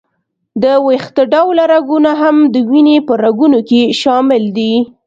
د 0.63 0.65
وېښته 0.87 1.23
ډوله 1.33 1.63
رګونه 1.73 2.11
هم 2.21 2.37
د 2.53 2.55
وینې 2.69 2.97
په 3.07 3.13
رګونو 3.23 3.59
کې 3.69 3.81
شامل 4.01 4.43
دي. 4.57 4.73